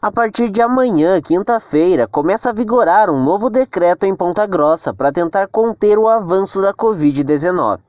A 0.00 0.12
partir 0.12 0.48
de 0.48 0.62
amanhã, 0.62 1.20
quinta-feira, 1.20 2.06
começa 2.06 2.50
a 2.50 2.52
vigorar 2.52 3.10
um 3.10 3.20
novo 3.20 3.50
decreto 3.50 4.06
em 4.06 4.14
Ponta 4.14 4.46
Grossa 4.46 4.94
para 4.94 5.10
tentar 5.10 5.48
conter 5.48 5.98
o 5.98 6.06
avanço 6.06 6.62
da 6.62 6.72
Covid-19. 6.72 7.80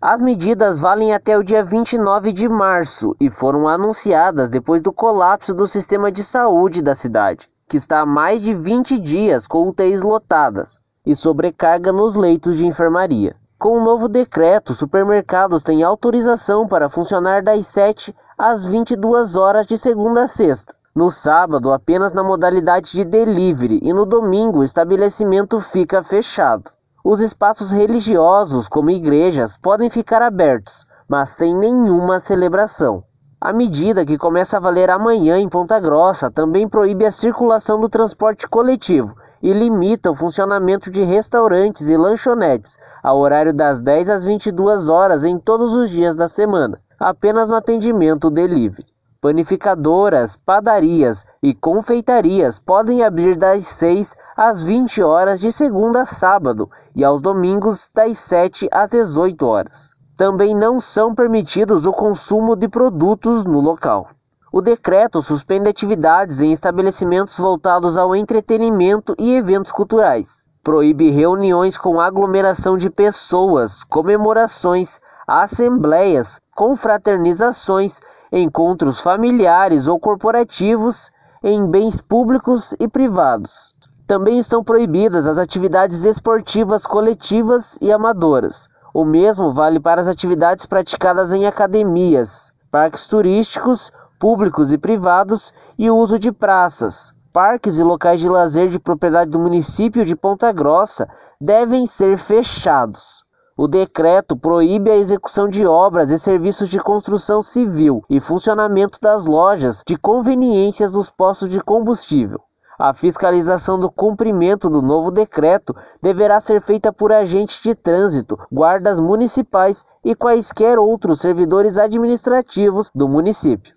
As 0.00 0.22
medidas 0.22 0.78
valem 0.78 1.12
até 1.12 1.36
o 1.36 1.44
dia 1.44 1.62
29 1.62 2.32
de 2.32 2.48
março 2.48 3.14
e 3.20 3.28
foram 3.28 3.68
anunciadas 3.68 4.48
depois 4.48 4.80
do 4.80 4.90
colapso 4.90 5.52
do 5.52 5.66
sistema 5.66 6.10
de 6.10 6.24
saúde 6.24 6.80
da 6.80 6.94
cidade, 6.94 7.46
que 7.68 7.76
está 7.76 8.00
há 8.00 8.06
mais 8.06 8.40
de 8.40 8.54
20 8.54 8.98
dias 8.98 9.46
com 9.46 9.68
UTIs 9.68 10.00
lotadas 10.00 10.80
e 11.04 11.14
sobrecarga 11.14 11.92
nos 11.92 12.14
leitos 12.14 12.56
de 12.56 12.66
enfermaria. 12.66 13.36
Com 13.58 13.76
o 13.76 13.84
novo 13.84 14.08
decreto, 14.08 14.72
supermercados 14.72 15.62
têm 15.62 15.82
autorização 15.82 16.66
para 16.66 16.88
funcionar 16.88 17.42
das 17.42 17.66
7 17.66 18.16
às 18.38 18.64
22 18.64 19.36
horas 19.36 19.66
de 19.66 19.76
segunda 19.76 20.22
a 20.22 20.26
sexta. 20.26 20.79
No 20.92 21.08
sábado, 21.08 21.72
apenas 21.72 22.12
na 22.12 22.20
modalidade 22.20 22.90
de 22.90 23.04
delivery 23.04 23.78
e 23.80 23.92
no 23.92 24.04
domingo 24.04 24.58
o 24.58 24.64
estabelecimento 24.64 25.60
fica 25.60 26.02
fechado. 26.02 26.68
Os 27.04 27.20
espaços 27.20 27.70
religiosos, 27.70 28.66
como 28.66 28.90
igrejas, 28.90 29.56
podem 29.56 29.88
ficar 29.88 30.20
abertos, 30.20 30.84
mas 31.08 31.30
sem 31.30 31.56
nenhuma 31.56 32.18
celebração. 32.18 33.04
A 33.40 33.52
medida, 33.52 34.04
que 34.04 34.18
começa 34.18 34.56
a 34.56 34.60
valer 34.60 34.90
amanhã 34.90 35.38
em 35.38 35.48
Ponta 35.48 35.78
Grossa, 35.78 36.28
também 36.28 36.68
proíbe 36.68 37.06
a 37.06 37.12
circulação 37.12 37.78
do 37.78 37.88
transporte 37.88 38.48
coletivo 38.48 39.14
e 39.40 39.52
limita 39.52 40.10
o 40.10 40.14
funcionamento 40.14 40.90
de 40.90 41.04
restaurantes 41.04 41.88
e 41.88 41.96
lanchonetes 41.96 42.78
ao 43.00 43.16
horário 43.16 43.54
das 43.54 43.80
10 43.80 44.10
às 44.10 44.24
22 44.24 44.88
horas 44.88 45.24
em 45.24 45.38
todos 45.38 45.76
os 45.76 45.88
dias 45.88 46.16
da 46.16 46.26
semana, 46.26 46.80
apenas 46.98 47.48
no 47.48 47.56
atendimento 47.56 48.28
delivery. 48.28 48.84
Panificadoras, 49.22 50.34
padarias 50.34 51.26
e 51.42 51.52
confeitarias 51.52 52.58
podem 52.58 53.04
abrir 53.04 53.36
das 53.36 53.66
6 53.66 54.16
às 54.34 54.62
20 54.62 55.02
horas 55.02 55.38
de 55.38 55.52
segunda 55.52 56.00
a 56.00 56.06
sábado 56.06 56.70
e 56.96 57.04
aos 57.04 57.20
domingos 57.20 57.90
das 57.94 58.18
7 58.18 58.66
às 58.72 58.88
18 58.88 59.46
horas. 59.46 59.94
Também 60.16 60.54
não 60.54 60.80
são 60.80 61.14
permitidos 61.14 61.84
o 61.84 61.92
consumo 61.92 62.56
de 62.56 62.66
produtos 62.66 63.44
no 63.44 63.60
local. 63.60 64.08
O 64.50 64.62
decreto 64.62 65.20
suspende 65.20 65.68
atividades 65.68 66.40
em 66.40 66.50
estabelecimentos 66.50 67.36
voltados 67.36 67.98
ao 67.98 68.16
entretenimento 68.16 69.14
e 69.18 69.34
eventos 69.36 69.70
culturais. 69.70 70.42
Proíbe 70.64 71.10
reuniões 71.10 71.76
com 71.76 72.00
aglomeração 72.00 72.74
de 72.74 72.88
pessoas, 72.88 73.84
comemorações, 73.84 74.98
assembleias, 75.26 76.40
confraternizações 76.56 78.00
encontros 78.32 79.00
familiares 79.00 79.88
ou 79.88 79.98
corporativos 79.98 81.10
em 81.42 81.70
bens 81.70 82.00
públicos 82.00 82.74
e 82.78 82.86
privados. 82.86 83.74
Também 84.06 84.38
estão 84.38 84.62
proibidas 84.62 85.26
as 85.26 85.38
atividades 85.38 86.04
esportivas 86.04 86.84
coletivas 86.84 87.78
e 87.80 87.92
amadoras. 87.92 88.68
O 88.92 89.04
mesmo 89.04 89.54
vale 89.54 89.78
para 89.78 90.00
as 90.00 90.08
atividades 90.08 90.66
praticadas 90.66 91.32
em 91.32 91.46
academias, 91.46 92.52
parques 92.70 93.06
turísticos, 93.06 93.92
públicos 94.18 94.72
e 94.72 94.78
privados 94.78 95.54
e 95.78 95.88
o 95.90 95.96
uso 95.96 96.18
de 96.18 96.32
praças. 96.32 97.14
Parques 97.32 97.78
e 97.78 97.82
locais 97.84 98.20
de 98.20 98.28
lazer 98.28 98.68
de 98.68 98.80
propriedade 98.80 99.30
do 99.30 99.38
município 99.38 100.04
de 100.04 100.16
Ponta 100.16 100.52
Grossa 100.52 101.08
devem 101.40 101.86
ser 101.86 102.18
fechados. 102.18 103.24
O 103.62 103.68
decreto 103.68 104.34
proíbe 104.38 104.90
a 104.90 104.96
execução 104.96 105.46
de 105.46 105.66
obras 105.66 106.10
e 106.10 106.18
serviços 106.18 106.66
de 106.70 106.80
construção 106.80 107.42
civil 107.42 108.02
e 108.08 108.18
funcionamento 108.18 108.98
das 109.02 109.26
lojas 109.26 109.82
de 109.86 109.98
conveniências 109.98 110.90
dos 110.90 111.10
postos 111.10 111.50
de 111.50 111.60
combustível. 111.60 112.40
A 112.78 112.94
fiscalização 112.94 113.78
do 113.78 113.90
cumprimento 113.90 114.70
do 114.70 114.80
novo 114.80 115.10
decreto 115.10 115.76
deverá 116.00 116.40
ser 116.40 116.62
feita 116.62 116.90
por 116.90 117.12
agentes 117.12 117.60
de 117.60 117.74
trânsito, 117.74 118.38
guardas 118.50 118.98
municipais 118.98 119.84
e 120.02 120.14
quaisquer 120.14 120.78
outros 120.78 121.20
servidores 121.20 121.76
administrativos 121.76 122.90
do 122.94 123.06
município. 123.06 123.74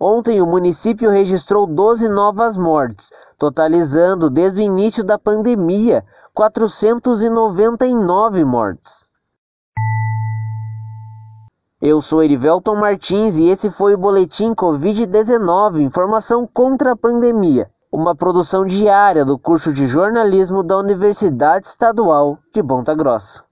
Ontem, 0.00 0.40
o 0.40 0.46
município 0.46 1.10
registrou 1.10 1.66
12 1.66 2.08
novas 2.08 2.56
mortes, 2.56 3.10
totalizando 3.36 4.30
desde 4.30 4.60
o 4.60 4.64
início 4.64 5.02
da 5.02 5.18
pandemia 5.18 6.04
499 6.38 8.44
mortes. 8.44 9.10
Eu 11.82 12.00
sou 12.00 12.22
Erivelton 12.22 12.76
Martins 12.76 13.38
e 13.38 13.48
esse 13.48 13.72
foi 13.72 13.94
o 13.94 13.98
Boletim 13.98 14.54
Covid-19 14.54 15.80
Informação 15.80 16.46
contra 16.46 16.92
a 16.92 16.96
Pandemia, 16.96 17.68
uma 17.90 18.14
produção 18.14 18.64
diária 18.64 19.24
do 19.24 19.36
curso 19.36 19.72
de 19.72 19.88
jornalismo 19.88 20.62
da 20.62 20.78
Universidade 20.78 21.66
Estadual 21.66 22.38
de 22.54 22.62
Ponta 22.62 22.94
Grossa. 22.94 23.47